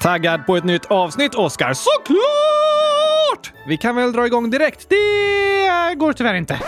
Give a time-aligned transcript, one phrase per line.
[0.00, 1.72] Taggad på ett nytt avsnitt, Oskar?
[1.74, 3.52] Såklart!
[3.66, 4.88] Vi kan väl dra igång direkt?
[4.88, 6.60] Det går tyvärr inte.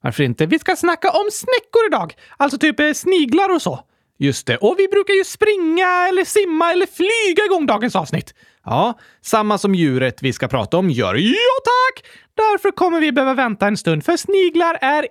[0.00, 0.46] Varför inte?
[0.46, 2.14] Vi ska snacka om snäckor idag.
[2.36, 3.80] Alltså typ eh, sniglar och så.
[4.18, 4.56] Just det.
[4.56, 8.34] Och vi brukar ju springa eller simma eller flyga igång dagens avsnitt.
[8.64, 11.14] Ja, samma som djuret vi ska prata om gör.
[11.14, 12.04] Ja, tack!
[12.34, 15.06] Därför kommer vi behöva vänta en stund, för sniglar är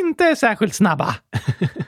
[0.00, 1.14] inte särskilt snabba.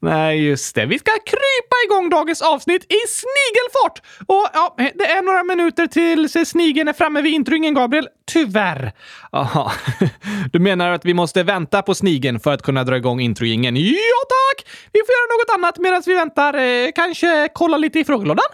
[0.00, 0.86] Nej, just det.
[0.86, 4.02] Vi ska krypa igång dagens avsnitt i snigelfart!
[4.26, 8.08] Och ja, det är några minuter tills snigeln är framme vid introingen, Gabriel.
[8.32, 8.92] Tyvärr.
[9.32, 9.72] Jaha.
[10.52, 13.76] Du menar att vi måste vänta på snigeln för att kunna dra igång introjingen?
[13.76, 14.66] Ja, tack!
[14.92, 16.54] Vi får göra något annat medan vi väntar.
[16.54, 18.46] Eh, kanske kolla lite i frågelådan?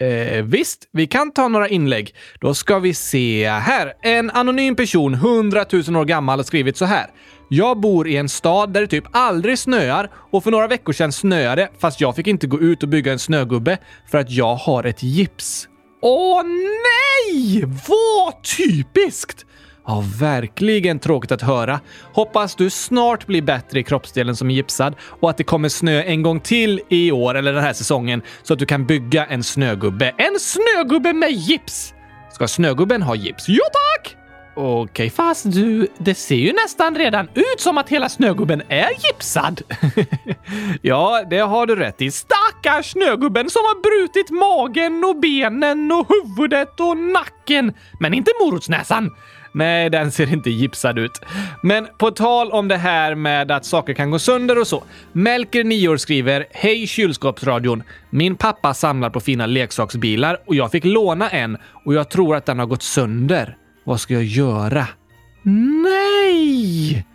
[0.00, 2.14] Eh, visst, vi kan ta några inlägg.
[2.40, 3.92] Då ska vi se här.
[4.02, 7.06] En anonym person, 100 000 år gammal, har skrivit så här.
[7.52, 11.12] Jag bor i en stad där det typ aldrig snöar och för några veckor sedan
[11.12, 13.78] snöade fast jag fick inte gå ut och bygga en snögubbe
[14.10, 15.68] för att jag har ett gips.
[16.02, 17.64] Åh nej!
[17.88, 19.46] Vad typiskt!
[19.86, 21.80] Ja, verkligen tråkigt att höra.
[22.14, 26.02] Hoppas du snart blir bättre i kroppsdelen som är gipsad och att det kommer snö
[26.02, 29.42] en gång till i år eller den här säsongen så att du kan bygga en
[29.42, 30.14] snögubbe.
[30.18, 31.94] En snögubbe med gips!
[32.32, 33.48] Ska snögubben ha gips?
[33.48, 34.19] Ja tack!
[34.60, 38.88] Okej, okay, fast du, det ser ju nästan redan ut som att hela snögubben är
[39.06, 39.62] gipsad.
[40.82, 42.10] ja, det har du rätt i.
[42.10, 47.74] Stackars snögubben som har brutit magen och benen och huvudet och nacken.
[48.00, 49.10] Men inte morotsnäsan.
[49.52, 51.20] Nej, den ser inte gipsad ut.
[51.62, 54.84] Men på tal om det här med att saker kan gå sönder och så.
[55.12, 57.82] Melker, 9 år, skriver “Hej kylskåpsradion!
[58.10, 62.46] Min pappa samlar på fina leksaksbilar och jag fick låna en och jag tror att
[62.46, 63.56] den har gått sönder.
[63.84, 64.86] Vad ska jag göra?”
[65.82, 67.06] Nej!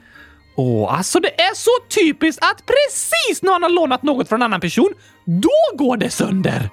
[0.58, 1.71] Åh, alltså det är så
[2.02, 4.93] typiskt att precis när man har lånat något från en annan person,
[5.25, 6.69] då går det sönder!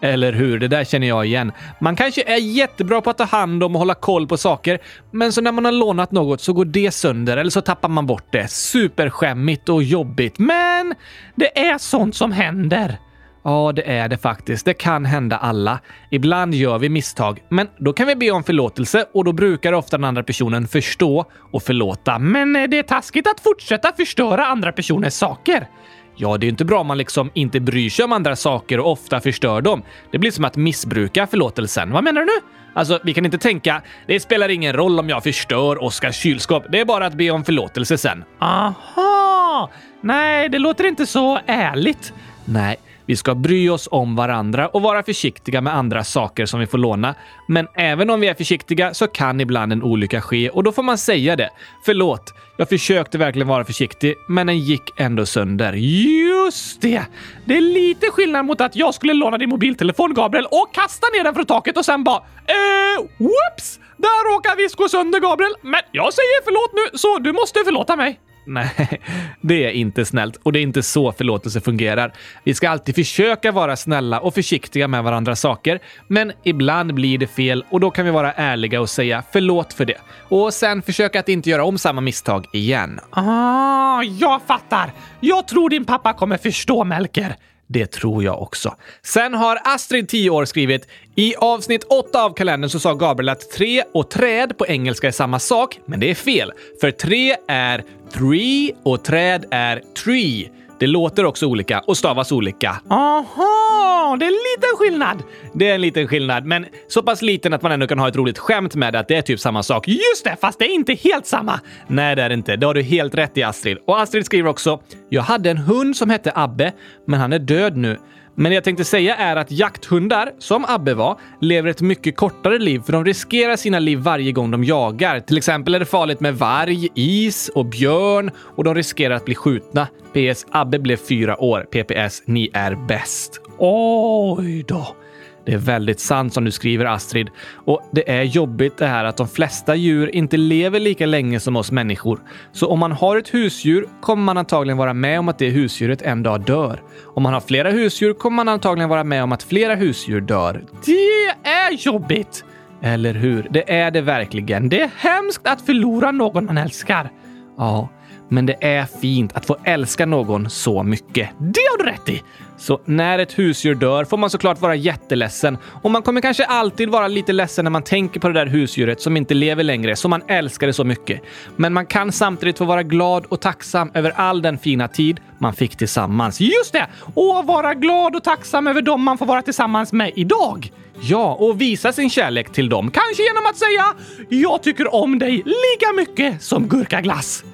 [0.00, 0.58] Eller hur?
[0.58, 1.52] Det där känner jag igen.
[1.80, 4.78] Man kanske är jättebra på att ta hand om och hålla koll på saker,
[5.10, 8.06] men så när man har lånat något så går det sönder eller så tappar man
[8.06, 8.48] bort det.
[8.48, 10.94] Superskämmigt och jobbigt, men
[11.34, 12.98] det är sånt som händer.
[13.46, 14.64] Ja, det är det faktiskt.
[14.64, 15.80] Det kan hända alla.
[16.10, 19.96] Ibland gör vi misstag, men då kan vi be om förlåtelse och då brukar ofta
[19.96, 22.18] den andra personen förstå och förlåta.
[22.18, 25.68] Men eh, det är taskigt att fortsätta förstöra andra personers saker.
[26.16, 28.92] Ja, det är inte bra om man liksom inte bryr sig om andra saker och
[28.92, 29.82] ofta förstör dem.
[30.12, 31.92] Det blir som att missbruka förlåtelsen.
[31.92, 32.46] Vad menar du nu?
[32.74, 36.80] Alltså, vi kan inte tänka “det spelar ingen roll om jag förstör Oskars kylskåp, det
[36.80, 38.24] är bara att be om förlåtelse sen”.
[38.40, 39.70] Aha!
[40.00, 42.12] Nej, det låter inte så ärligt.
[42.44, 46.66] Nej, vi ska bry oss om varandra och vara försiktiga med andra saker som vi
[46.66, 47.14] får låna.
[47.48, 50.82] Men även om vi är försiktiga så kan ibland en olycka ske och då får
[50.82, 51.50] man säga det.
[51.84, 55.72] Förlåt, jag försökte verkligen vara försiktig, men den gick ändå sönder.
[55.72, 57.02] Just det!
[57.44, 61.24] Det är lite skillnad mot att jag skulle låna din mobiltelefon, Gabriel, och kasta ner
[61.24, 63.80] den från taket och sen bara eh, whoops!
[63.96, 65.54] Där råkar visst gå sönder, Gabriel.
[65.62, 68.20] Men jag säger förlåt nu, så du måste förlåta mig.
[68.46, 69.00] Nej,
[69.40, 72.12] det är inte snällt och det är inte så förlåtelse fungerar.
[72.44, 77.26] Vi ska alltid försöka vara snälla och försiktiga med varandras saker, men ibland blir det
[77.26, 80.00] fel och då kan vi vara ärliga och säga förlåt för det.
[80.28, 83.00] Och sen försöka att inte göra om samma misstag igen.
[83.10, 84.92] Ah, jag fattar!
[85.20, 87.36] Jag tror din pappa kommer förstå, Melker.
[87.66, 88.74] Det tror jag också.
[89.02, 93.50] Sen har Astrid, 10 år, skrivit i avsnitt 8 av kalendern så sa Gabriel att
[93.50, 96.52] tre och träd på engelska är samma sak, men det är fel.
[96.80, 100.50] För tre är three och träd är tree.
[100.78, 102.80] Det låter också olika och stavas olika.
[102.90, 105.22] Aha, det är en liten skillnad.
[105.54, 108.16] Det är en liten skillnad, men så pass liten att man ändå kan ha ett
[108.16, 109.88] roligt skämt med att det är typ samma sak.
[109.88, 111.60] Just det, fast det är inte helt samma.
[111.86, 112.56] Nej, det är det inte.
[112.56, 113.78] Det har du helt rätt i, Astrid.
[113.86, 116.72] Och Astrid skriver också “Jag hade en hund som hette Abbe,
[117.06, 117.98] men han är död nu.
[118.38, 122.58] Men det jag tänkte säga är att jakthundar, som Abbe var, lever ett mycket kortare
[122.58, 125.20] liv för de riskerar sina liv varje gång de jagar.
[125.20, 129.34] Till exempel är det farligt med varg, is och björn och de riskerar att bli
[129.34, 129.88] skjutna.
[130.12, 130.46] PS.
[130.50, 131.60] Abbe blev fyra år.
[131.70, 132.22] PPS.
[132.26, 133.40] Ni är bäst.
[133.58, 134.96] Oj då.
[135.46, 137.30] Det är väldigt sant som du skriver Astrid.
[137.64, 141.56] Och det är jobbigt det här att de flesta djur inte lever lika länge som
[141.56, 142.20] oss människor.
[142.52, 146.02] Så om man har ett husdjur kommer man antagligen vara med om att det husdjuret
[146.02, 146.82] en dag dör.
[147.04, 150.64] Om man har flera husdjur kommer man antagligen vara med om att flera husdjur dör.
[150.84, 152.44] Det är jobbigt!
[152.82, 153.46] Eller hur?
[153.50, 154.68] Det är det verkligen.
[154.68, 157.10] Det är hemskt att förlora någon man älskar.
[157.58, 157.88] Ja,
[158.28, 161.30] men det är fint att få älska någon så mycket.
[161.38, 162.22] Det har du rätt i!
[162.58, 166.88] Så när ett husdjur dör får man såklart vara jätteledsen och man kommer kanske alltid
[166.88, 170.10] vara lite ledsen när man tänker på det där husdjuret som inte lever längre, som
[170.10, 171.20] man älskade så mycket.
[171.56, 175.54] Men man kan samtidigt få vara glad och tacksam över all den fina tid man
[175.54, 176.40] fick tillsammans.
[176.40, 176.86] Just det!
[177.14, 180.72] Och vara glad och tacksam över dem man får vara tillsammans med idag.
[181.00, 182.90] Ja, och visa sin kärlek till dem.
[182.90, 183.84] Kanske genom att säga
[184.28, 187.44] “Jag tycker om dig lika mycket som gurkaglass”.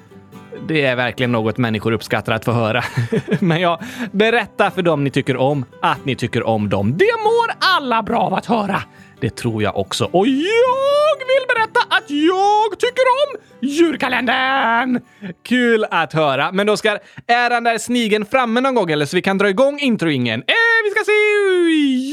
[0.67, 2.83] Det är verkligen något människor uppskattar att få höra.
[3.39, 3.79] Men ja,
[4.11, 6.97] berätta för dem ni tycker om att ni tycker om dem.
[6.97, 8.81] Det mår alla bra av att höra.
[9.19, 10.05] Det tror jag också.
[10.05, 14.99] Och jag vill berätta att jag tycker om djurkalendern!
[15.43, 16.51] Kul att höra.
[16.51, 19.79] Men Oskar, är den där snigen framme någon gång eller så vi kan dra igång
[19.79, 20.39] introingen?
[20.39, 21.11] Eh, vi ska se...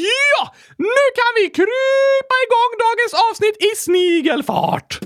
[0.02, 0.54] Ja!
[0.76, 5.00] Nu kan vi krypa igång dagens avsnitt i snigelfart!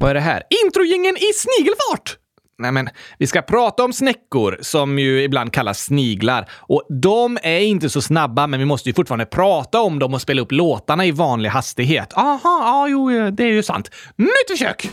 [0.00, 0.42] Vad är det här?
[0.64, 2.16] Introjingen i snigelfart!
[2.58, 2.88] Nej, men
[3.18, 6.50] vi ska prata om snäckor som ju ibland kallas sniglar.
[6.52, 10.20] Och de är inte så snabba, men vi måste ju fortfarande prata om dem och
[10.20, 12.12] spela upp låtarna i vanlig hastighet.
[12.16, 13.90] Aha, ja, jo, det är ju sant.
[14.16, 14.90] Nytt försök!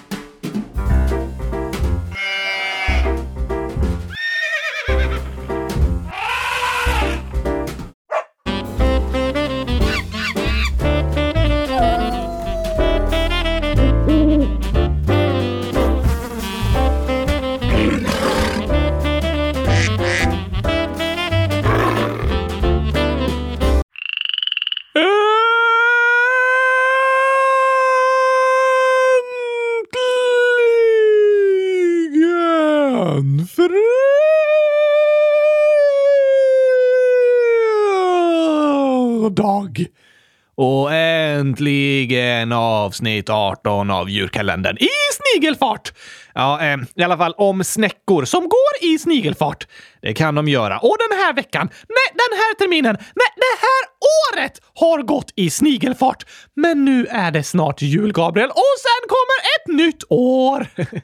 [40.55, 45.93] Och äntligen avsnitt 18 av djurkalendern i snigelfart!
[46.33, 49.67] Ja, eh, i alla fall om snäckor som går i snigelfart.
[50.01, 50.79] Det kan de göra.
[50.79, 53.83] Och den här veckan, nej, den här terminen, nej, det här
[54.33, 56.25] året har gått i snigelfart.
[56.55, 60.67] Men nu är det snart jul, Gabriel, och sen kommer ett nytt år!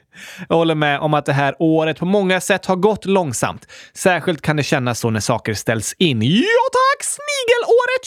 [0.48, 3.68] Jag håller med om att det här året på många sätt har gått långsamt.
[3.94, 6.22] Särskilt kan det kännas så när saker ställs in.
[6.22, 7.04] Ja tack!
[7.04, 8.04] Snigelåret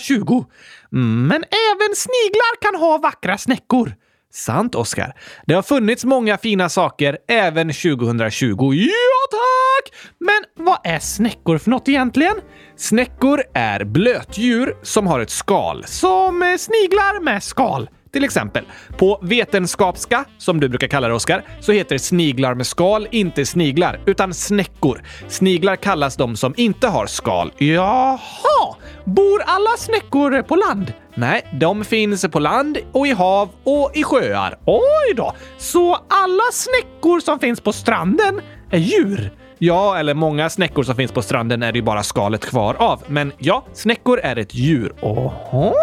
[0.00, 0.44] 2020!
[0.92, 3.94] Mm, men även sniglar kan ha vackra snäckor.
[4.32, 5.14] Sant, Oskar.
[5.46, 8.72] Det har funnits många fina saker även 2020.
[8.72, 9.94] Ja, tack!
[10.18, 12.34] Men vad är snäckor för något egentligen?
[12.76, 15.84] Snäckor är blötdjur som har ett skal.
[15.86, 17.88] Som eh, sniglar med skal.
[18.12, 18.64] Till exempel,
[18.98, 24.00] på vetenskapska, som du brukar kalla det Oskar, så heter sniglar med skal inte sniglar,
[24.06, 25.02] utan snäckor.
[25.28, 27.52] Sniglar kallas de som inte har skal.
[27.58, 28.76] Jaha!
[29.04, 30.92] Bor alla snäckor på land?
[31.20, 34.58] Nej, de finns på land och i hav och i sjöar.
[34.66, 35.32] Oj då!
[35.58, 38.40] Så alla snäckor som finns på stranden
[38.70, 39.32] är djur?
[39.58, 43.02] Ja, eller många snäckor som finns på stranden är det ju bara skalet kvar av.
[43.06, 44.92] Men ja, snäckor är ett djur.
[45.02, 45.74] Oho!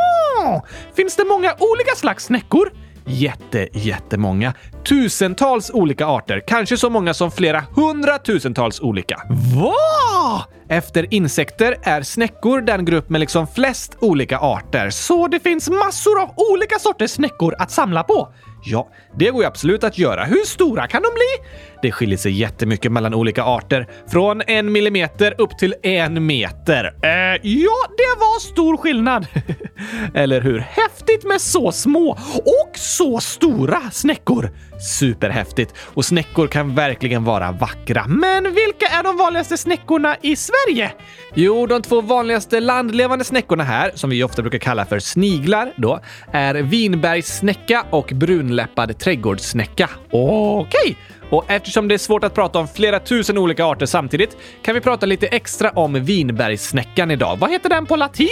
[0.96, 2.72] Finns det många olika slags snäckor?
[3.10, 4.54] Jätte, jättemånga.
[4.90, 6.44] Tusentals olika arter.
[6.48, 9.22] Kanske så många som flera hundratusentals olika.
[9.56, 10.44] Va?
[10.70, 14.90] Efter insekter är snäckor den grupp med liksom flest olika arter.
[14.90, 18.34] Så det finns massor av olika sorters snäckor att samla på?
[18.64, 20.26] Ja, det går ju absolut att göra.
[20.26, 21.50] Hur stora kan de bli?
[21.82, 23.88] Det skiljer sig jättemycket mellan olika arter.
[24.12, 26.86] Från en millimeter upp till en meter.
[27.04, 27.10] Äh,
[27.44, 29.28] ja, det var stor skillnad.
[30.14, 30.60] Eller hur?
[30.60, 32.12] Häftigt med så små
[32.46, 34.52] och så stora snäckor.
[35.00, 35.74] Superhäftigt.
[35.78, 38.06] Och snäckor kan verkligen vara vackra.
[38.08, 40.92] Men vilka är de vanligaste snäckorna i Sverige?
[41.34, 46.00] Jo, de två vanligaste landlevande snäckorna här, som vi ofta brukar kalla för sniglar då,
[46.32, 49.90] är vinbergssnäcka och brunläppad trädgårdssnäcka.
[50.12, 50.68] Okej!
[50.82, 50.96] Okay.
[51.30, 54.82] Och eftersom det är svårt att prata om flera tusen olika arter samtidigt kan vi
[54.82, 57.38] prata lite extra om vinbergssnäckan idag.
[57.40, 58.28] Vad heter den på latin?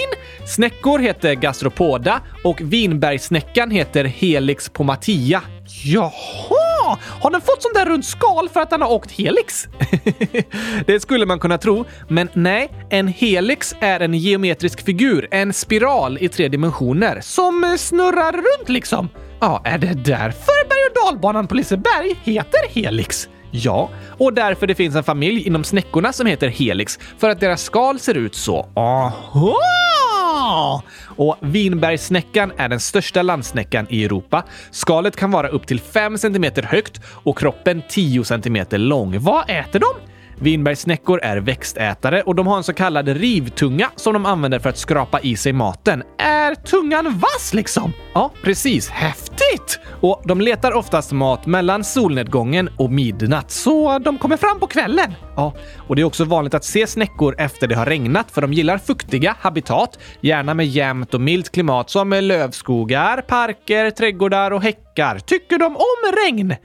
[0.47, 5.41] Snäckor heter gastropoda och vinbergssnäckan heter helix pomatia.
[5.83, 6.97] Jaha!
[7.21, 9.67] Har den fått sånt där runt skal för att den har åkt helix?
[10.85, 12.71] det skulle man kunna tro, men nej.
[12.89, 17.21] En helix är en geometrisk figur, en spiral i tre dimensioner.
[17.21, 19.09] Som snurrar runt liksom?
[19.39, 20.54] Ja, är det därför
[21.05, 23.29] dalbanan på Liseberg heter Helix?
[23.51, 27.63] Ja, och därför det finns en familj inom snäckorna som heter Helix, för att deras
[27.63, 28.67] skal ser ut så.
[28.75, 29.55] Aha!
[31.05, 34.43] Och vinbergssnäckan är den största landsnäckan i Europa.
[34.71, 39.19] Skalet kan vara upp till 5 cm högt och kroppen 10 cm lång.
[39.19, 39.87] Vad äter de?
[40.39, 44.77] Vinbergssnäckor är växtätare och de har en så kallad rivtunga som de använder för att
[44.77, 46.03] skrapa i sig maten.
[46.17, 47.93] Är tungan vass liksom?
[48.13, 48.89] Ja, precis.
[48.89, 49.79] Häftigt!
[50.01, 53.51] Och de letar oftast mat mellan solnedgången och midnatt.
[53.51, 55.13] Så de kommer fram på kvällen?
[55.35, 55.53] Ja,
[55.87, 58.77] och det är också vanligt att se snäckor efter det har regnat för de gillar
[58.77, 65.19] fuktiga habitat, gärna med jämnt och milt klimat som lövskogar, parker, trädgårdar och häckar.
[65.19, 66.55] Tycker de om regn?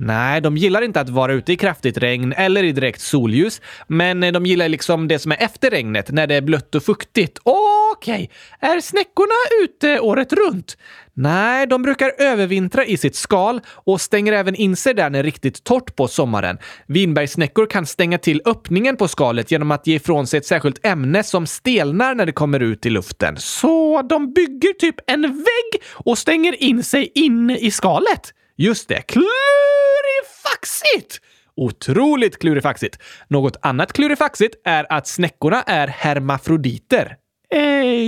[0.00, 4.22] Nej, de gillar inte att vara ute i kraftigt regn eller i direkt solljus, men
[4.22, 7.38] eh, de gillar liksom det som är efter regnet, när det är blött och fuktigt.
[7.42, 8.70] Okej, okay.
[8.70, 10.76] är snäckorna ute året runt?
[11.14, 15.18] Nej, de brukar övervintra i sitt skal och stänger även in sig där när det
[15.18, 16.58] är riktigt torrt på sommaren.
[16.86, 21.22] Vinbergssnäckor kan stänga till öppningen på skalet genom att ge ifrån sig ett särskilt ämne
[21.22, 23.36] som stelnar när det kommer ut i luften.
[23.36, 28.32] Så de bygger typ en vägg och stänger in sig inne i skalet?
[28.60, 29.02] Just det.
[29.02, 31.20] Klurifaxigt!
[31.56, 32.98] Otroligt klurifaxigt.
[33.28, 37.16] Något annat klurifaxigt är att snäckorna är hermafroditer.
[37.50, 37.60] Eh,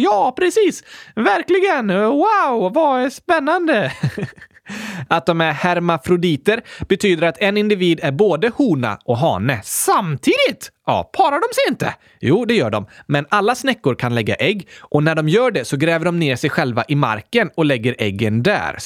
[0.03, 0.85] ja, precis.
[1.15, 1.89] Verkligen.
[1.89, 3.93] Wow, vad spännande.
[5.09, 9.61] Att de är hermafroditer betyder att en individ är både hona och hane.
[9.65, 10.71] Samtidigt?
[10.87, 11.95] Ja, parar de sig inte?
[12.21, 12.87] Jo, det gör de.
[13.07, 16.37] Men alla snäckor kan lägga ägg och när de gör det så gräver de ner
[16.37, 18.77] sig själva i marken och lägger äggen där.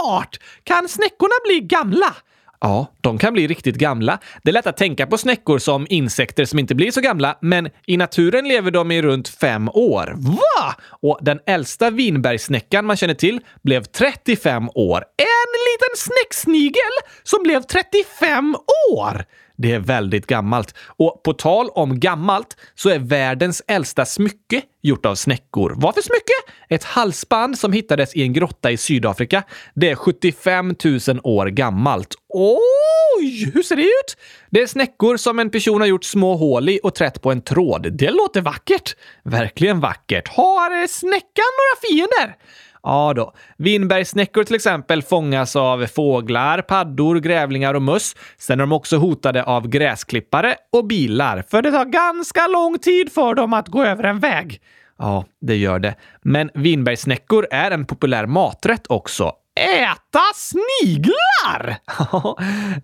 [0.00, 0.38] Smart!
[0.64, 2.16] Kan snäckorna bli gamla?
[2.60, 4.18] Ja, de kan bli riktigt gamla.
[4.42, 7.70] Det är lätt att tänka på snäckor som insekter som inte blir så gamla, men
[7.86, 10.14] i naturen lever de i runt fem år.
[10.16, 10.74] Va?
[11.02, 15.04] Och den äldsta vinbergssnäckan man känner till blev 35 år.
[15.16, 18.56] En liten snäcksnigel som blev 35
[18.92, 19.24] år!
[19.62, 20.74] Det är väldigt gammalt.
[20.86, 25.74] Och på tal om gammalt så är världens äldsta smycke gjort av snäckor.
[25.76, 26.32] Vad för smycke?
[26.68, 29.42] Ett halsband som hittades i en grotta i Sydafrika.
[29.74, 32.14] Det är 75 000 år gammalt.
[32.28, 33.50] Oj!
[33.54, 34.16] Hur ser det ut?
[34.50, 37.42] Det är snäckor som en person har gjort små hål i och trätt på en
[37.42, 37.92] tråd.
[37.92, 38.96] Det låter vackert.
[39.24, 40.28] Verkligen vackert.
[40.28, 42.36] Har snäckan några fiender?
[42.82, 43.32] Ja då.
[43.56, 48.16] Vinbergssnäckor till exempel fångas av fåglar, paddor, grävlingar och möss.
[48.38, 53.12] Sen är de också hotade av gräsklippare och bilar, för det tar ganska lång tid
[53.12, 54.60] för dem att gå över en väg.
[54.98, 55.94] Ja, det gör det.
[56.22, 59.32] Men vinbergssnäckor är en populär maträtt också.
[59.60, 61.76] Äta sniglar!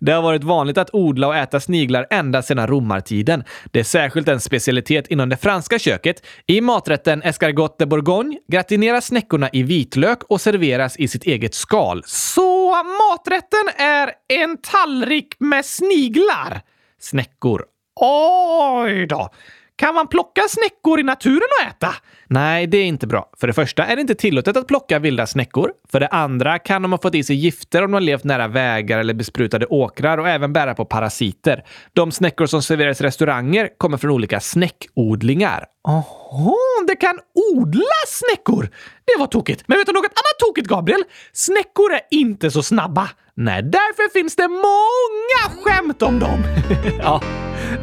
[0.00, 3.44] det har varit vanligt att odla och äta sniglar ända sedan romartiden.
[3.72, 6.26] Det är särskilt en specialitet inom det franska köket.
[6.46, 12.02] I maträtten escargot de bourgogne gratineras snäckorna i vitlök och serveras i sitt eget skal.
[12.06, 16.60] Så maträtten är en tallrik med sniglar?
[17.00, 17.64] Snäckor.
[18.00, 19.30] Oj då!
[19.78, 21.94] Kan man plocka snäckor i naturen och äta?
[22.26, 23.30] Nej, det är inte bra.
[23.40, 25.72] För det första är det inte tillåtet att plocka vilda snäckor.
[25.92, 28.48] För det andra kan de ha fått i sig gifter om de har levt nära
[28.48, 31.64] vägar eller besprutade åkrar och även bära på parasiter.
[31.92, 35.64] De snäckor som serveras i restauranger kommer från olika snäckodlingar.
[35.84, 36.54] Jaha,
[36.86, 37.18] det kan
[37.54, 38.70] odlas snäckor!
[39.04, 39.64] Det var tokigt.
[39.66, 41.04] Men vet du något annat tokigt, Gabriel?
[41.32, 43.08] Snäckor är inte så snabba.
[43.34, 46.44] Nej, därför finns det många skämt om dem.
[46.98, 47.22] ja,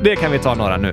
[0.04, 0.92] det kan vi ta några nu.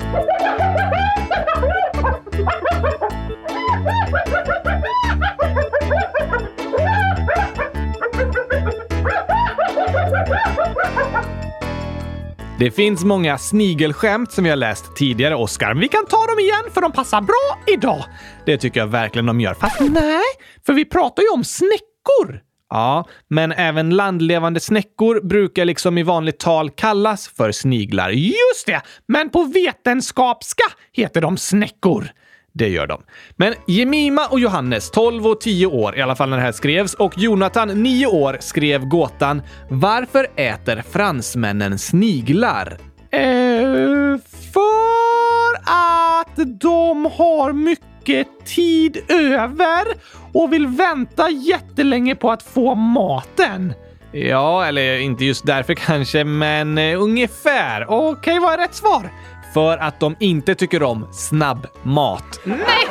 [12.58, 15.74] Det finns många snigelskämt som vi har läst tidigare, Oscar.
[15.74, 18.04] Vi kan ta dem igen för de passar bra idag.
[18.46, 19.54] Det tycker jag verkligen de gör.
[19.54, 20.22] Fast nej,
[20.66, 22.40] för vi pratar ju om snäckor.
[22.70, 28.10] Ja, men även landlevande snäckor brukar liksom i vanligt tal kallas för sniglar.
[28.10, 28.80] Just det!
[29.08, 32.08] Men på vetenskapska heter de snäckor.
[32.52, 33.02] Det gör de.
[33.36, 36.94] Men Jemima och Johannes, 12 och 10 år, i alla fall när det här skrevs,
[36.94, 42.76] och Jonathan, 9 år, skrev gåtan “Varför äter fransmännen sniglar?”
[43.10, 44.18] eh,
[44.52, 49.84] För att de har mycket tid över
[50.32, 53.74] och vill vänta jättelänge på att få maten.
[54.12, 57.84] Ja, eller inte just därför kanske, men eh, ungefär.
[57.88, 59.10] Okej, okay, vad är rätt svar?
[59.54, 62.40] För att de inte tycker om snabbmat.
[62.44, 62.86] Nej!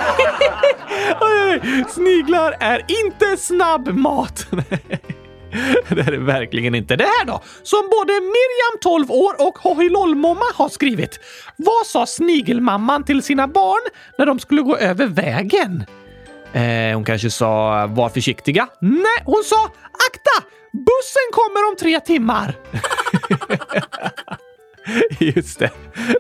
[1.89, 4.47] Sniglar är inte snabbmat.
[5.89, 6.95] det är det verkligen inte.
[6.95, 11.19] Det här då, som både Miriam 12 år och Hohilollmomma har skrivit.
[11.55, 13.81] Vad sa snigelmamman till sina barn
[14.17, 15.85] när de skulle gå över vägen?
[16.53, 18.67] Eh, hon kanske sa var försiktiga?
[18.81, 19.65] Nej, hon sa
[20.09, 20.47] akta!
[20.73, 22.55] Bussen kommer om tre timmar!
[25.19, 25.69] Just det.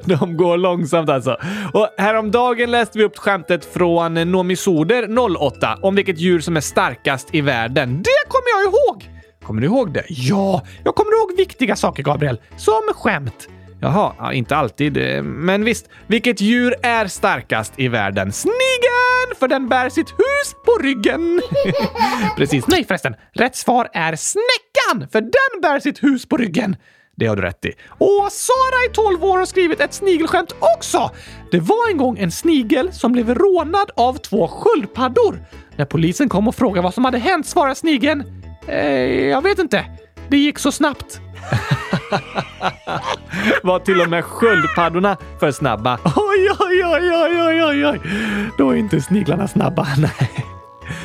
[0.05, 1.37] De går långsamt alltså.
[1.73, 5.07] Och häromdagen läste vi upp skämtet från Nomi Soder
[5.39, 8.03] 08 om vilket djur som är starkast i världen.
[8.03, 9.09] Det kommer jag ihåg!
[9.43, 10.03] Kommer du ihåg det?
[10.07, 12.39] Ja, jag kommer ihåg viktiga saker, Gabriel.
[12.57, 13.47] Som skämt.
[13.83, 14.97] Jaha, ja, inte alltid.
[14.97, 18.31] eh, Men visst, vilket djur är starkast i världen?
[18.31, 19.35] Snigeln!
[19.39, 21.41] För den bär sitt hus på ryggen.
[22.37, 22.67] Precis.
[22.67, 25.07] Nej förresten, rätt svar är snäckan!
[25.11, 26.75] För den bär sitt hus på ryggen.
[27.15, 27.71] Det har du rätt i.
[27.87, 31.11] Och Sara i 12 år har skrivit ett snigelskämt också.
[31.51, 35.39] Det var en gång en snigel som blev rånad av två sköldpaddor.
[35.75, 38.23] När polisen kom och frågade vad som hade hänt svarade snigeln
[38.67, 39.85] eh, “Jag vet inte.
[40.29, 41.19] Det gick så snabbt.”
[43.63, 45.99] Var till och med sköldpaddorna för snabba.
[46.05, 47.99] Oj, oj, oj, oj, oj, oj, oj.
[48.57, 49.87] Då är inte sniglarna snabba.
[49.97, 50.45] Nej,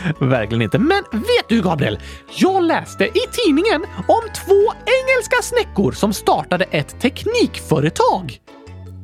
[0.21, 0.79] verkligen inte.
[0.79, 1.99] Men vet du Gabriel?
[2.37, 8.41] Jag läste i tidningen om två engelska snäckor som startade ett teknikföretag.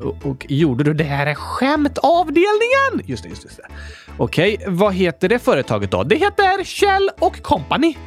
[0.03, 1.05] Och, och gjorde du det?
[1.05, 3.03] Här är skämtavdelningen!
[3.05, 3.49] Just det, just det.
[3.49, 3.69] just det.
[4.17, 6.03] Okej, vad heter det företaget då?
[6.03, 7.95] Det heter Shell och Company.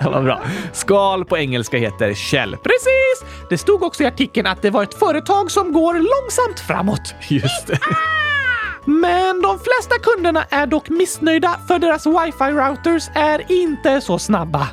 [0.00, 0.42] Det var bra.
[0.72, 2.56] Skal på engelska heter Shell.
[2.56, 3.46] Precis!
[3.50, 7.14] Det stod också i artikeln att det var ett företag som går långsamt framåt.
[7.28, 7.78] Just det.
[8.86, 14.68] Men de flesta kunderna är dock missnöjda för deras wifi-routers är inte så snabba.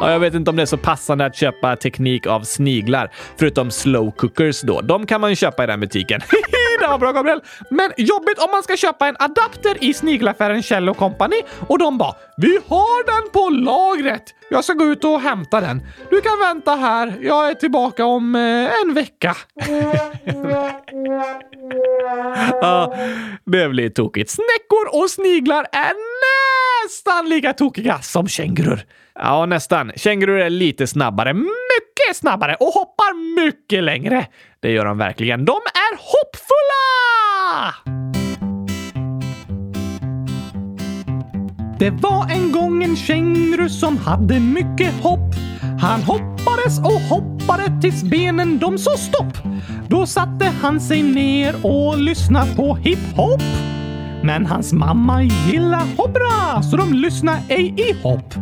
[0.00, 3.70] Ja, jag vet inte om det är så passande att köpa teknik av sniglar, förutom
[3.70, 4.80] slow cookers då.
[4.80, 6.20] De kan man ju köpa i den butiken.
[6.90, 7.40] var bra Gabriel!
[7.70, 12.14] Men jobbigt om man ska köpa en adapter i snigelaffären Kjell Company och de bara
[12.36, 14.22] “Vi har den på lagret!
[14.50, 15.82] Jag ska gå ut och hämta den.
[16.10, 17.18] Du kan vänta här.
[17.20, 19.36] Jag är tillbaka om eh, en vecka.”
[22.62, 22.94] Ja,
[23.44, 24.30] det blir tokigt.
[24.30, 25.92] Snäckor och sniglar är
[26.84, 28.86] nästan lika tokiga som kängurur.
[29.14, 29.92] Ja, nästan.
[29.96, 31.34] Kängurur är lite snabbare.
[31.34, 34.26] Mycket snabbare och hoppar mycket längre.
[34.60, 35.44] Det gör de verkligen.
[35.44, 36.70] De är hoppfulla!
[41.78, 45.34] Det var en gång en känguru som hade mycket hopp.
[45.80, 49.38] Han hoppades och hoppade tills benen de så stopp.
[49.88, 53.42] Då satte han sig ner och lyssnade på hiphop.
[54.22, 58.34] Men hans mamma gillar hoppra så de lyssnar ej i hopp.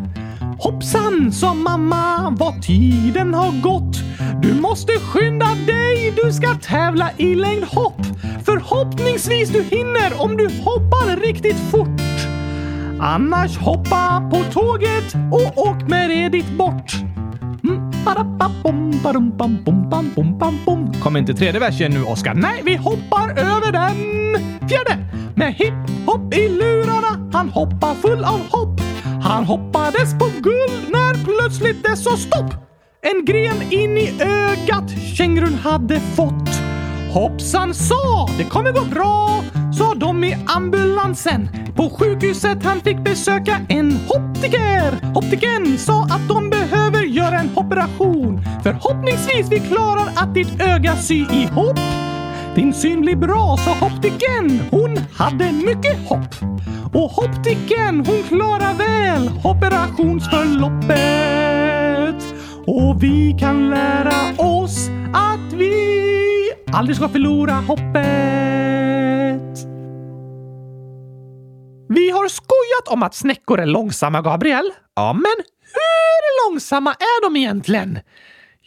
[0.59, 3.97] Hoppsan, sa mamma, vad tiden har gått.
[4.43, 8.01] Du måste skynda dig, du ska tävla i längdhopp.
[8.45, 12.01] Förhoppningsvis du hinner om du hoppar riktigt fort.
[13.01, 16.93] Annars hoppa på tåget och åk med redigt bort.
[17.65, 17.91] Mm,
[21.03, 22.35] Kom inte tredje versen nu, Oskar.
[22.35, 23.97] Nej, vi hoppar över den.
[24.69, 25.05] Fjärde!
[25.35, 28.88] Med hipp-hopp i lurarna, han hoppar full av hopp.
[29.29, 32.55] Han hoppades på guld när plötsligt det sa stopp.
[33.03, 36.49] En gren in i ögat kängurun hade fått.
[37.13, 39.43] Hoppsan sa, det kommer gå bra,
[39.79, 41.49] sa de i ambulansen.
[41.77, 44.99] På sjukhuset han fick besöka en optiker.
[45.15, 48.41] Optiken sa att de behöver göra en operation.
[48.63, 51.79] Förhoppningsvis vi klarar att ditt öga sy ihop.
[52.59, 54.61] Din syn blir bra, sa optiken.
[54.71, 56.35] Hon hade mycket hopp.
[56.95, 62.35] Och optiken, hon klarar väl operationsförloppet.
[62.67, 65.73] Och vi kan lära oss att vi
[66.73, 67.99] aldrig ska förlora hoppet.
[71.89, 74.71] Vi har skojat om att snäckor är långsamma, Gabriel.
[74.97, 77.99] Ja, men hur långsamma är de egentligen?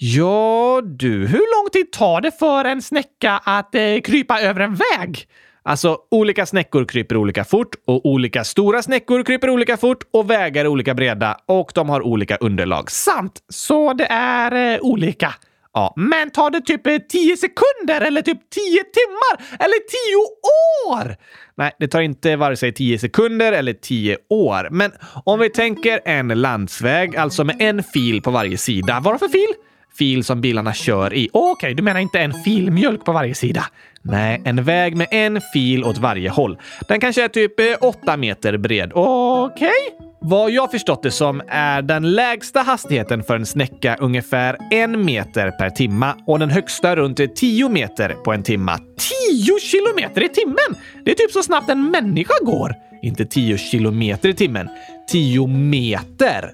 [0.03, 1.27] Ja, du.
[1.27, 5.27] Hur lång tid tar det för en snäcka att eh, krypa över en väg?
[5.63, 10.65] Alltså, olika snäckor kryper olika fort och olika stora snäckor kryper olika fort och vägar
[10.65, 12.91] är olika breda och de har olika underlag.
[12.91, 15.33] Sant, så det är eh, olika.
[15.73, 21.15] Ja, men tar det typ eh, 10 sekunder eller typ 10 timmar eller 10 år?
[21.55, 24.67] Nej, det tar inte vare sig 10 sekunder eller 10 år.
[24.71, 24.91] Men
[25.25, 28.99] om vi tänker en landsväg, alltså med en fil på varje sida.
[29.03, 29.53] Vad för fil?
[29.97, 31.29] Fil som bilarna kör i.
[31.33, 33.65] Okej, okay, du menar inte en filmjölk på varje sida?
[34.01, 36.57] Nej, en väg med en fil åt varje håll.
[36.87, 38.91] Den kanske är typ eh, 8 meter bred.
[38.93, 39.69] Okej?
[39.69, 40.07] Okay.
[40.23, 45.51] Vad jag förstått det som är den lägsta hastigheten för en snäcka ungefär en meter
[45.51, 48.77] per timma och den högsta runt 10 meter på en timma.
[48.77, 50.81] 10 kilometer i timmen!
[51.05, 52.75] Det är typ så snabbt en människa går.
[53.01, 54.69] Inte 10 kilometer i timmen.
[55.11, 56.51] 10 meter!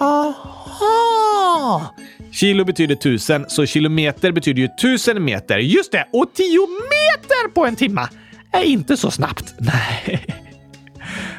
[0.00, 1.94] Aha!
[2.34, 5.58] Kilo betyder tusen, så kilometer betyder ju tusen meter.
[5.58, 6.08] Just det!
[6.12, 8.08] Och tio meter på en timma
[8.52, 9.54] är inte så snabbt.
[9.58, 10.26] Nej.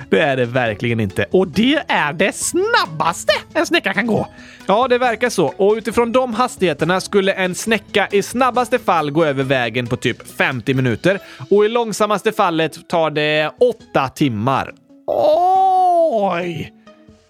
[0.09, 1.25] Det är det verkligen inte.
[1.31, 4.27] Och det är det snabbaste en snäcka kan gå.
[4.65, 5.45] Ja, det verkar så.
[5.45, 10.37] Och utifrån de hastigheterna skulle en snäcka i snabbaste fall gå över vägen på typ
[10.37, 13.51] 50 minuter och i långsammaste fallet tar det
[13.91, 14.73] 8 timmar.
[15.07, 16.73] Oj!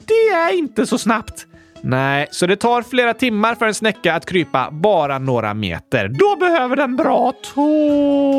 [0.05, 1.47] Det är inte så snabbt.
[1.87, 6.07] Nej, så det tar flera timmar för en snäcka att krypa bara några meter.
[6.07, 8.29] Då behöver den bra tålamod.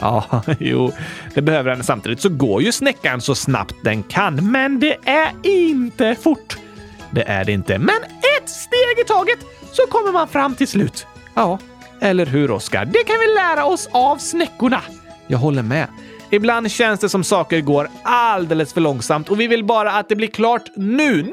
[0.00, 0.24] Ja,
[0.58, 0.92] jo,
[1.34, 1.84] det behöver den.
[1.84, 4.50] Samtidigt så går ju snäckan så snabbt den kan.
[4.50, 6.56] Men det är inte fort.
[7.10, 7.78] Det är det inte.
[7.78, 7.96] Men
[8.40, 9.38] ett steg i taget
[9.72, 11.06] så kommer man fram till slut.
[11.34, 11.58] Ja,
[12.00, 12.84] eller hur Oskar?
[12.84, 14.80] Det kan vi lära oss av snäckorna.
[15.26, 15.86] Jag håller med.
[16.32, 20.16] Ibland känns det som saker går alldeles för långsamt och vi vill bara att det
[20.16, 21.22] blir klart nu.
[21.22, 21.32] Nu!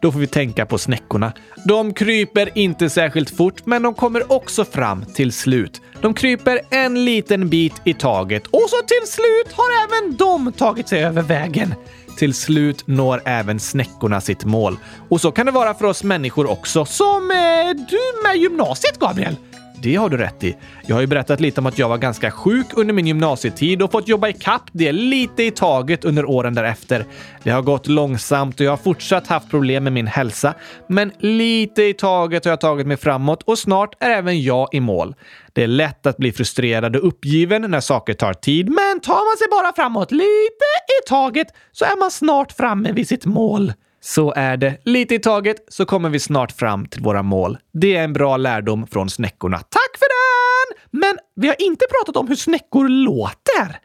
[0.00, 1.32] Då får vi tänka på snäckorna.
[1.64, 5.80] De kryper inte särskilt fort, men de kommer också fram till slut.
[6.00, 10.88] De kryper en liten bit i taget och så till slut har även de tagit
[10.88, 11.74] sig över vägen.
[12.18, 14.78] Till slut når även snäckorna sitt mål.
[15.08, 16.84] Och så kan det vara för oss människor också.
[16.84, 17.36] Som eh,
[17.88, 19.36] du med gymnasiet, Gabriel.
[19.82, 20.56] Det har du rätt i.
[20.86, 23.92] Jag har ju berättat lite om att jag var ganska sjuk under min gymnasietid och
[23.92, 24.34] fått jobba i
[24.72, 27.04] det lite i taget under åren därefter.
[27.42, 30.54] Det har gått långsamt och jag har fortsatt haft problem med min hälsa,
[30.86, 34.80] men lite i taget har jag tagit mig framåt och snart är även jag i
[34.80, 35.14] mål.
[35.52, 39.38] Det är lätt att bli frustrerad och uppgiven när saker tar tid, men tar man
[39.38, 40.68] sig bara framåt lite
[41.04, 43.72] i taget så är man snart framme vid sitt mål.
[44.00, 44.78] Så är det.
[44.84, 47.58] Lite i taget så kommer vi snart fram till våra mål.
[47.72, 49.58] Det är en bra lärdom från snäckorna.
[49.58, 51.00] Tack för den!
[51.00, 53.80] Men vi har inte pratat om hur snäckor låter.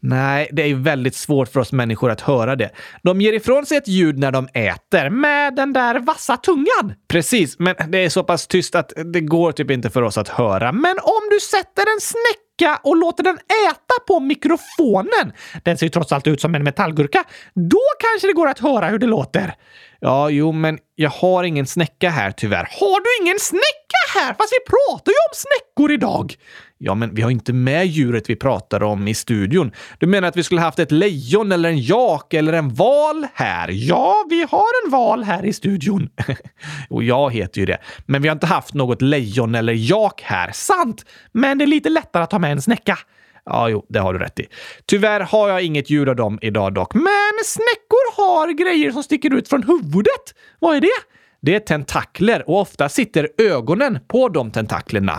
[0.00, 2.70] Nej, det är väldigt svårt för oss människor att höra det.
[3.02, 5.10] De ger ifrån sig ett ljud när de äter.
[5.10, 6.94] Med den där vassa tungan.
[7.08, 10.28] Precis, men det är så pass tyst att det går typ inte för oss att
[10.28, 10.72] höra.
[10.72, 15.32] Men om du sätter en snäcka och låter den äta på mikrofonen,
[15.62, 18.86] den ser ju trots allt ut som en metallgurka, då kanske det går att höra
[18.86, 19.54] hur det låter.
[20.00, 22.68] Ja, jo, men jag har ingen snäcka här tyvärr.
[22.80, 24.34] Har du ingen snäcka här?
[24.34, 26.34] Fast vi pratar ju om snäckor idag.
[26.80, 29.72] Ja, men vi har inte med djuret vi pratar om i studion.
[29.98, 33.68] Du menar att vi skulle haft ett lejon eller en jak eller en val här?
[33.72, 36.08] Ja, vi har en val här i studion.
[36.90, 37.78] Och jag heter ju det.
[38.06, 40.50] Men vi har inte haft något lejon eller jak här.
[40.52, 41.04] Sant!
[41.32, 42.98] Men det är lite lättare att ha med en snäcka.
[43.44, 44.46] Ja, jo, det har du rätt i.
[44.86, 46.94] Tyvärr har jag inget ljud av dem idag dock.
[46.94, 50.34] Men snäckor har grejer som sticker ut från huvudet.
[50.58, 51.17] Vad är det?
[51.40, 55.12] Det är tentakler och ofta sitter ögonen på de tentaklerna.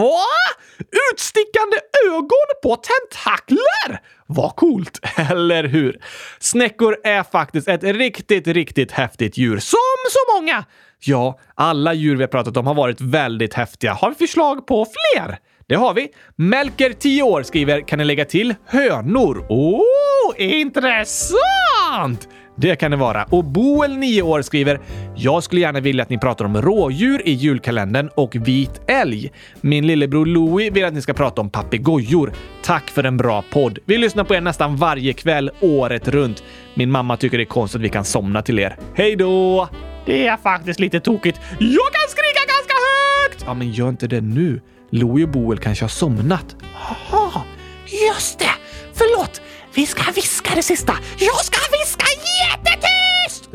[0.00, 0.22] Va?
[1.12, 1.76] Utstickande
[2.08, 4.00] ögon på tentakler?
[4.26, 6.00] Vad coolt, eller hur?
[6.38, 9.58] Snäckor är faktiskt ett riktigt, riktigt häftigt djur.
[9.58, 9.78] Som
[10.10, 10.64] så många!
[11.00, 13.92] Ja, alla djur vi har pratat om har varit väldigt häftiga.
[13.92, 15.38] Har vi förslag på fler?
[15.68, 16.08] Det har vi.
[16.36, 22.28] Melker, 10 år, skriver “Kan ni lägga till hönor?” Oh, intressant!
[22.58, 23.24] Det kan det vara.
[23.24, 24.80] Och Boel, 9 år, skriver
[25.14, 29.32] “Jag skulle gärna vilja att ni pratar om rådjur i julkalendern och vit älg.
[29.60, 32.32] Min lillebror Louie vill att ni ska prata om papegojor.
[32.62, 33.78] Tack för en bra podd.
[33.84, 36.42] Vi lyssnar på er nästan varje kväll, året runt.
[36.74, 38.76] Min mamma tycker det är konstigt att vi kan somna till er.
[38.94, 39.68] Hej då!”
[40.06, 41.40] Det är faktiskt lite tokigt.
[41.58, 43.44] Jag kan skrika ganska högt!
[43.46, 44.60] Ja, men gör inte det nu.
[44.90, 46.56] Louie och Boel kanske har somnat.
[47.10, 47.42] Jaha,
[48.08, 48.54] just det!
[48.94, 49.40] Förlåt!
[49.74, 50.92] Vi ska viska det sista.
[51.18, 52.15] Jag ska viska!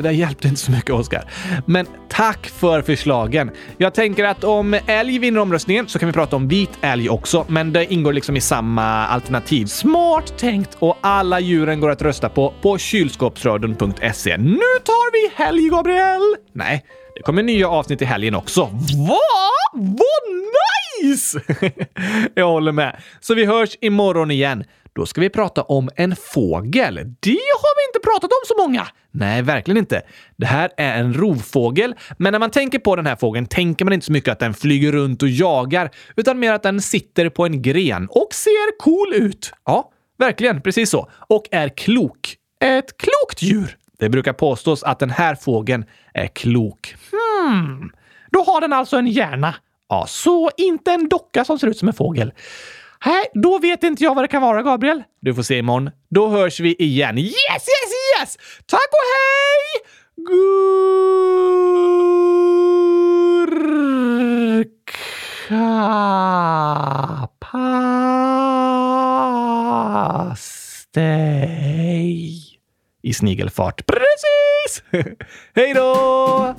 [0.02, 1.32] Det där hjälpte inte så mycket, Oskar.
[1.66, 3.52] Men tack för förslagen.
[3.78, 7.46] Jag tänker att om älg vinner omröstningen så kan vi prata om vit älg också,
[7.48, 9.66] men det ingår liksom i samma alternativ.
[9.66, 10.78] Smart tänkt!
[10.80, 14.38] Och alla djuren går att rösta på på kylskåpsradion.se.
[14.38, 16.36] Nu tar vi helg, Gabriel!
[16.54, 16.86] Nej,
[17.16, 18.62] det kommer nya avsnitt i helgen också.
[19.08, 19.20] Va?
[19.74, 20.52] Vad
[21.04, 21.42] nice!
[22.36, 23.02] Jag håller med.
[23.20, 24.64] Så vi hörs imorgon igen.
[24.94, 26.96] Då ska vi prata om en fågel.
[27.20, 27.71] Det har
[28.04, 28.88] pratat om så många!
[29.12, 30.02] Nej, verkligen inte.
[30.38, 33.94] Det här är en rovfågel, men när man tänker på den här fågeln tänker man
[33.94, 37.46] inte så mycket att den flyger runt och jagar, utan mer att den sitter på
[37.46, 39.54] en gren och ser cool ut.
[39.66, 41.12] Ja, verkligen precis så.
[41.28, 42.36] Och är klok.
[42.60, 43.78] Ett klokt djur.
[44.00, 46.96] Det brukar påstås att den här fågeln är klok.
[47.12, 47.92] Hmm.
[48.32, 49.56] Då har den alltså en hjärna.
[49.90, 52.34] Ja, så inte en docka som ser ut som en fågel.
[53.06, 55.04] Nej, då vet inte jag vad det kan vara, Gabriel.
[55.22, 55.90] Du får se imorgon.
[56.10, 57.18] Då hörs vi igen.
[57.18, 57.91] Yes, yes,
[58.22, 58.38] yes!
[58.66, 59.64] Tack och hej!
[64.62, 65.68] Gurka
[70.40, 71.22] pastej
[73.02, 73.86] i snigelfart.
[73.86, 74.84] Precis!
[75.56, 76.56] Hej då!